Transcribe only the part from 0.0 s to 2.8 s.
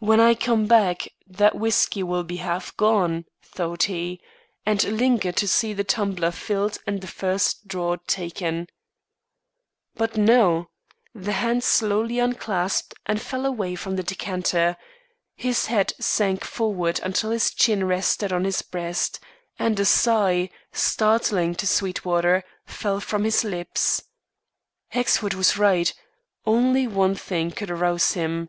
"When I come back, that whiskey will be half